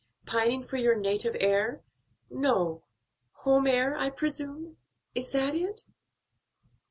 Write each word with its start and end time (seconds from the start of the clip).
Pining 0.25 0.63
for 0.63 0.77
your 0.77 0.95
native 0.95 1.37
air 1.39 1.83
no, 2.27 2.83
home 3.33 3.67
air 3.67 3.95
I 3.95 4.09
presume. 4.09 4.77
Is 5.13 5.29
that 5.29 5.53
it?" 5.53 5.81